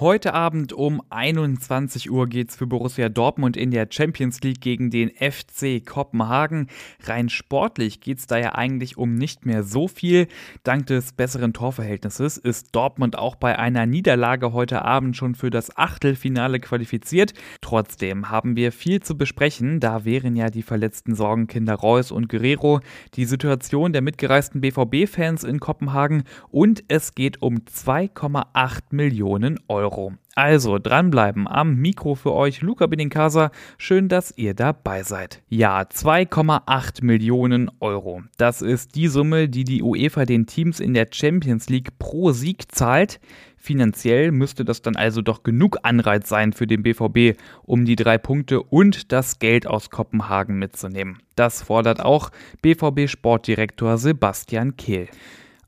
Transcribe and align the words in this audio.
Heute 0.00 0.32
Abend 0.32 0.72
um 0.72 1.02
21 1.10 2.08
Uhr 2.08 2.28
geht's 2.28 2.54
für 2.54 2.68
Borussia 2.68 3.08
Dortmund 3.08 3.56
in 3.56 3.72
der 3.72 3.88
Champions 3.90 4.40
League 4.42 4.60
gegen 4.60 4.90
den 4.90 5.10
FC 5.10 5.84
Kopenhagen. 5.84 6.68
Rein 7.02 7.28
sportlich 7.28 8.00
geht's 8.00 8.28
da 8.28 8.38
ja 8.38 8.54
eigentlich 8.54 8.96
um 8.96 9.16
nicht 9.16 9.44
mehr 9.44 9.64
so 9.64 9.88
viel. 9.88 10.28
Dank 10.62 10.86
des 10.86 11.14
besseren 11.14 11.52
Torverhältnisses 11.52 12.36
ist 12.36 12.76
Dortmund 12.76 13.18
auch 13.18 13.34
bei 13.34 13.58
einer 13.58 13.86
Niederlage 13.86 14.52
heute 14.52 14.84
Abend 14.84 15.16
schon 15.16 15.34
für 15.34 15.50
das 15.50 15.76
Achtelfinale 15.76 16.60
qualifiziert. 16.60 17.34
Trotzdem 17.60 18.30
haben 18.30 18.54
wir 18.54 18.70
viel 18.70 19.00
zu 19.00 19.18
besprechen. 19.18 19.80
Da 19.80 20.04
wären 20.04 20.36
ja 20.36 20.48
die 20.48 20.62
verletzten 20.62 21.16
Sorgenkinder 21.16 21.74
Reus 21.74 22.12
und 22.12 22.28
Guerrero, 22.28 22.78
die 23.14 23.24
Situation 23.24 23.92
der 23.92 24.02
mitgereisten 24.02 24.60
BVB-Fans 24.60 25.42
in 25.42 25.58
Kopenhagen 25.58 26.22
und 26.52 26.84
es 26.86 27.16
geht 27.16 27.42
um 27.42 27.56
2,8 27.56 28.82
Millionen 28.92 29.58
Euro. 29.66 29.87
Euro. 29.88 30.12
Also 30.34 30.78
dranbleiben 30.78 31.48
am 31.48 31.76
Mikro 31.76 32.14
für 32.14 32.32
euch, 32.34 32.60
Luca 32.60 32.86
Benincasa. 32.86 33.50
Schön, 33.78 34.08
dass 34.08 34.36
ihr 34.36 34.52
dabei 34.52 35.02
seid. 35.02 35.42
Ja, 35.48 35.80
2,8 35.80 37.02
Millionen 37.02 37.70
Euro. 37.80 38.22
Das 38.36 38.60
ist 38.60 38.94
die 38.94 39.08
Summe, 39.08 39.48
die 39.48 39.64
die 39.64 39.82
UEFA 39.82 40.26
den 40.26 40.46
Teams 40.46 40.78
in 40.78 40.92
der 40.92 41.08
Champions 41.10 41.70
League 41.70 41.98
pro 41.98 42.32
Sieg 42.32 42.70
zahlt. 42.70 43.18
Finanziell 43.56 44.30
müsste 44.30 44.64
das 44.64 44.82
dann 44.82 44.94
also 44.94 45.22
doch 45.22 45.42
genug 45.42 45.78
Anreiz 45.82 46.28
sein 46.28 46.52
für 46.52 46.66
den 46.66 46.82
BVB, 46.82 47.40
um 47.64 47.86
die 47.86 47.96
drei 47.96 48.18
Punkte 48.18 48.62
und 48.62 49.10
das 49.10 49.38
Geld 49.38 49.66
aus 49.66 49.90
Kopenhagen 49.90 50.58
mitzunehmen. 50.58 51.18
Das 51.34 51.62
fordert 51.62 52.00
auch 52.00 52.30
BVB-Sportdirektor 52.62 53.96
Sebastian 53.96 54.76
Kehl. 54.76 55.08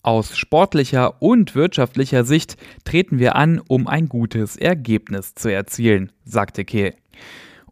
Aus 0.02 0.36
sportlicher 0.36 1.20
und 1.22 1.54
wirtschaftlicher 1.54 2.24
Sicht 2.24 2.56
treten 2.84 3.18
wir 3.18 3.36
an, 3.36 3.60
um 3.68 3.86
ein 3.86 4.08
gutes 4.08 4.56
Ergebnis 4.56 5.34
zu 5.34 5.52
erzielen, 5.52 6.10
sagte 6.24 6.64
Kehl. 6.64 6.94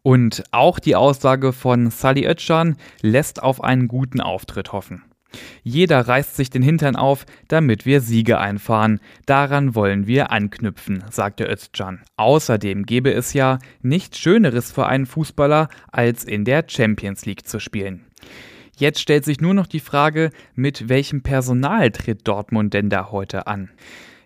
Und 0.03 0.43
auch 0.51 0.79
die 0.79 0.95
Aussage 0.95 1.53
von 1.53 1.89
Sally 1.89 2.27
Özcan 2.27 2.77
lässt 3.01 3.41
auf 3.41 3.63
einen 3.63 3.87
guten 3.87 4.21
Auftritt 4.21 4.71
hoffen. 4.73 5.03
Jeder 5.63 6.07
reißt 6.07 6.35
sich 6.35 6.49
den 6.49 6.61
Hintern 6.61 6.95
auf, 6.95 7.25
damit 7.47 7.85
wir 7.85 8.01
Siege 8.01 8.39
einfahren. 8.39 8.99
Daran 9.25 9.75
wollen 9.75 10.07
wir 10.07 10.31
anknüpfen, 10.31 11.03
sagte 11.11 11.45
Özcan. 11.45 12.01
Außerdem 12.15 12.85
gäbe 12.85 13.13
es 13.13 13.33
ja 13.33 13.59
nichts 13.81 14.19
Schöneres 14.19 14.71
für 14.71 14.87
einen 14.87 15.05
Fußballer, 15.05 15.69
als 15.91 16.23
in 16.23 16.45
der 16.45 16.65
Champions 16.67 17.25
League 17.25 17.47
zu 17.47 17.59
spielen. 17.59 18.05
Jetzt 18.79 19.01
stellt 19.01 19.25
sich 19.25 19.41
nur 19.41 19.53
noch 19.53 19.67
die 19.67 19.81
Frage, 19.81 20.29
mit 20.55 20.87
welchem 20.87 21.21
Personal 21.21 21.91
tritt 21.91 22.25
Dortmund 22.25 22.73
denn 22.73 22.89
da 22.89 23.11
heute 23.11 23.45
an? 23.45 23.69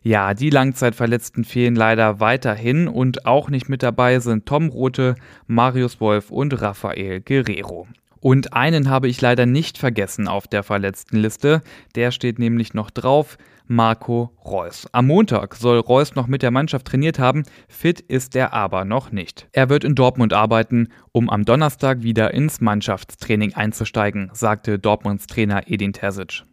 Ja, 0.04 0.36
die 0.36 0.52
Langzeitverletzten 0.52 1.44
fehlen 1.44 1.76
leider 1.76 2.20
weiterhin 2.20 2.88
und 2.88 3.26
auch 3.26 3.50
nicht 3.50 3.68
mit 3.68 3.82
dabei 3.82 4.20
sind 4.20 4.46
Tom 4.46 4.70
Rote, 4.70 5.16
Marius 5.48 6.00
Wolf 6.00 6.30
und 6.30 6.62
Rafael 6.62 7.20
Guerrero. 7.22 7.88
Und 8.24 8.54
einen 8.54 8.90
habe 8.90 9.10
ich 9.10 9.20
leider 9.20 9.46
nicht 9.46 9.78
vergessen 9.78 10.30
auf 10.30 10.48
der 10.48 10.64
verletzten 10.64 11.18
Liste. 11.18 11.62
Der 11.96 12.12
steht 12.12 12.40
nämlich 12.40 12.74
noch 12.74 12.90
drauf. 12.90 13.38
Marco 13.68 14.32
Reus. 14.46 14.88
Am 14.94 15.08
Montag 15.08 15.56
soll 15.56 15.78
Reus 15.78 16.16
noch 16.16 16.28
mit 16.28 16.42
der 16.42 16.50
Mannschaft 16.50 16.88
trainiert 16.88 17.20
haben, 17.20 17.44
fit 17.68 18.00
ist 18.00 18.34
er 18.38 18.54
aber 18.54 18.86
noch 18.86 19.12
nicht. 19.12 19.50
Er 19.52 19.68
wird 19.68 19.84
in 19.84 19.96
Dortmund 19.96 20.32
arbeiten, 20.32 20.88
um 21.12 21.30
am 21.30 21.44
Donnerstag 21.44 22.02
wieder 22.04 22.34
ins 22.34 22.62
Mannschaftstraining 22.62 23.56
einzusteigen, 23.56 24.30
sagte 24.32 24.80
Dortmunds 24.80 25.28
Trainer 25.28 25.64
Edin 25.68 25.92
Terzic. 25.92 26.44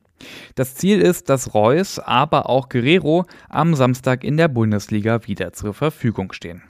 Das 0.56 0.74
Ziel 0.74 1.00
ist, 1.00 1.28
dass 1.28 1.55
Reus, 1.55 2.00
aber 2.00 2.50
auch 2.50 2.68
Guerrero 2.68 3.27
am 3.48 3.77
Samstag 3.77 4.24
in 4.24 4.36
der 4.36 4.48
Bundesliga 4.48 5.24
wieder 5.28 5.52
zur 5.52 5.72
Verfügung 5.72 6.33
stehen. 6.33 6.62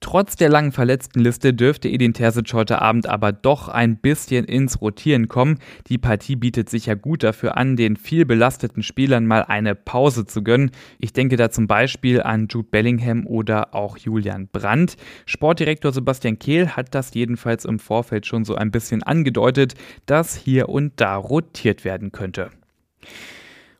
Trotz 0.00 0.36
der 0.36 0.48
langen 0.48 0.70
Verletztenliste 0.70 1.52
dürfte 1.52 1.88
Edin 1.88 2.14
Terzic 2.14 2.52
heute 2.52 2.80
Abend 2.80 3.08
aber 3.08 3.32
doch 3.32 3.68
ein 3.68 3.96
bisschen 3.96 4.44
ins 4.44 4.80
Rotieren 4.80 5.26
kommen. 5.26 5.58
Die 5.88 5.98
Partie 5.98 6.36
bietet 6.36 6.70
sich 6.70 6.86
ja 6.86 6.94
gut 6.94 7.24
dafür 7.24 7.56
an, 7.56 7.74
den 7.74 7.96
viel 7.96 8.24
belasteten 8.24 8.84
Spielern 8.84 9.26
mal 9.26 9.42
eine 9.42 9.74
Pause 9.74 10.24
zu 10.24 10.44
gönnen. 10.44 10.70
Ich 11.00 11.12
denke 11.12 11.36
da 11.36 11.50
zum 11.50 11.66
Beispiel 11.66 12.22
an 12.22 12.46
Jude 12.48 12.68
Bellingham 12.70 13.26
oder 13.26 13.74
auch 13.74 13.98
Julian 13.98 14.46
Brandt. 14.46 14.96
Sportdirektor 15.26 15.92
Sebastian 15.92 16.38
Kehl 16.38 16.76
hat 16.76 16.94
das 16.94 17.12
jedenfalls 17.12 17.64
im 17.64 17.80
Vorfeld 17.80 18.24
schon 18.24 18.44
so 18.44 18.54
ein 18.54 18.70
bisschen 18.70 19.02
angedeutet, 19.02 19.74
dass 20.06 20.36
hier 20.36 20.68
und 20.68 20.92
da 21.00 21.16
rotiert 21.16 21.84
werden 21.84 22.12
könnte. 22.12 22.50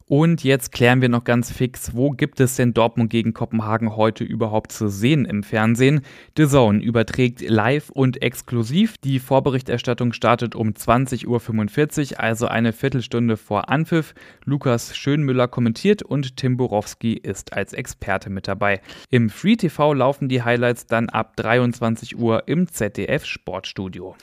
Und 0.09 0.43
jetzt 0.43 0.73
klären 0.73 1.03
wir 1.03 1.11
noch 1.11 1.25
ganz 1.25 1.53
fix, 1.53 1.95
wo 1.95 2.13
gibt 2.13 2.41
es 2.41 2.57
denn 2.57 2.73
Dortmund 2.73 3.11
gegen 3.11 3.35
Kopenhagen 3.35 3.95
heute 3.95 4.25
überhaupt 4.25 4.73
zu 4.73 4.89
sehen 4.89 5.27
im 5.27 5.43
Fernsehen? 5.43 6.01
The 6.35 6.47
Zone 6.47 6.83
überträgt 6.83 7.43
live 7.43 7.91
und 7.91 8.23
exklusiv. 8.23 8.97
Die 8.97 9.19
Vorberichterstattung 9.19 10.15
startet 10.15 10.55
um 10.55 10.71
20.45 10.71 11.27
Uhr, 12.13 12.21
also 12.21 12.47
eine 12.49 12.73
Viertelstunde 12.73 13.37
vor 13.37 13.69
Anpfiff. 13.69 14.15
Lukas 14.47 14.97
Schönmüller 14.97 15.47
kommentiert 15.47 16.03
und 16.03 16.39
Tim 16.39 16.57
Borowski 16.57 17.13
ist 17.13 17.53
als 17.53 17.75
Experte 17.75 18.31
mit 18.31 18.49
dabei. 18.49 18.81
Im 19.11 19.29
Free 19.29 19.57
TV 19.57 19.93
laufen 19.93 20.31
die 20.31 20.43
Highlights 20.43 20.87
dann 20.87 21.11
ab 21.11 21.37
23 21.37 22.17
Uhr 22.19 22.45
im 22.47 22.67
ZDF 22.67 23.27
Sportstudio. 23.27 24.17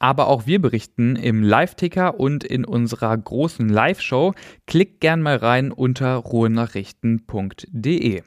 Aber 0.00 0.28
auch 0.28 0.46
wir 0.46 0.60
berichten 0.60 1.14
im 1.14 1.42
Live-Ticker 1.42 2.18
und 2.18 2.42
in 2.42 2.64
unserer 2.64 3.16
großen 3.16 3.68
Live-Show. 3.68 4.34
Klickt 4.66 5.00
gern 5.00 5.22
mal 5.22 5.36
rein 5.36 5.70
unter 5.70 6.16
ruhenachrichten.de. 6.16 8.22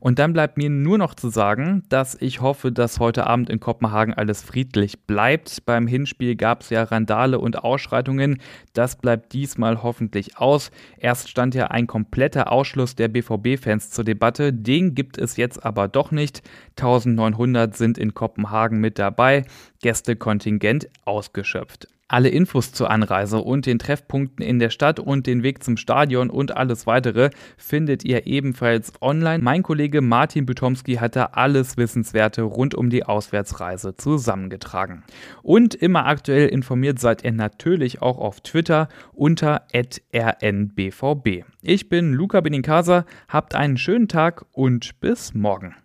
Und 0.00 0.18
dann 0.18 0.32
bleibt 0.32 0.56
mir 0.56 0.70
nur 0.70 0.98
noch 0.98 1.14
zu 1.14 1.28
sagen, 1.28 1.84
dass 1.88 2.16
ich 2.20 2.40
hoffe, 2.40 2.72
dass 2.72 2.98
heute 2.98 3.26
Abend 3.26 3.50
in 3.50 3.60
Kopenhagen 3.60 4.14
alles 4.14 4.42
friedlich 4.42 5.06
bleibt. 5.06 5.64
Beim 5.66 5.86
Hinspiel 5.86 6.36
gab 6.36 6.62
es 6.62 6.70
ja 6.70 6.82
Randale 6.82 7.38
und 7.38 7.62
Ausschreitungen. 7.62 8.40
Das 8.72 8.96
bleibt 8.96 9.32
diesmal 9.32 9.82
hoffentlich 9.82 10.38
aus. 10.38 10.70
Erst 10.98 11.28
stand 11.28 11.54
ja 11.54 11.68
ein 11.68 11.86
kompletter 11.86 12.50
Ausschluss 12.52 12.94
der 12.94 13.08
BVB-Fans 13.08 13.90
zur 13.90 14.04
Debatte. 14.04 14.52
Den 14.52 14.94
gibt 14.94 15.18
es 15.18 15.36
jetzt 15.36 15.64
aber 15.64 15.88
doch 15.88 16.10
nicht. 16.10 16.42
1900 16.78 17.76
sind 17.76 17.98
in 17.98 18.14
Kopenhagen 18.14 18.80
mit 18.80 18.98
dabei. 18.98 19.44
Gästekontingent 19.82 20.88
ausgeschöpft. 21.04 21.88
Alle 22.10 22.28
Infos 22.28 22.72
zur 22.72 22.90
Anreise 22.90 23.38
und 23.38 23.66
den 23.66 23.78
Treffpunkten 23.78 24.44
in 24.44 24.58
der 24.58 24.70
Stadt 24.70 24.98
und 24.98 25.28
den 25.28 25.44
Weg 25.44 25.62
zum 25.62 25.76
Stadion 25.76 26.28
und 26.28 26.56
alles 26.56 26.84
weitere 26.88 27.30
findet 27.56 28.04
ihr 28.04 28.26
ebenfalls 28.26 28.92
online. 29.00 29.40
Mein 29.44 29.62
Kollege 29.62 30.00
Martin 30.00 30.44
Bütomski 30.44 30.96
hat 30.96 31.14
da 31.14 31.26
alles 31.26 31.76
Wissenswerte 31.76 32.42
rund 32.42 32.74
um 32.74 32.90
die 32.90 33.04
Auswärtsreise 33.04 33.94
zusammengetragen. 33.94 35.04
Und 35.44 35.76
immer 35.76 36.06
aktuell 36.06 36.48
informiert 36.48 36.98
seid 36.98 37.22
ihr 37.22 37.30
natürlich 37.30 38.02
auch 38.02 38.18
auf 38.18 38.40
Twitter 38.40 38.88
unter 39.12 39.62
rnbvb. 39.72 41.44
Ich 41.62 41.88
bin 41.88 42.12
Luca 42.12 42.40
Benincasa, 42.40 43.04
habt 43.28 43.54
einen 43.54 43.76
schönen 43.76 44.08
Tag 44.08 44.46
und 44.50 44.98
bis 44.98 45.32
morgen. 45.32 45.76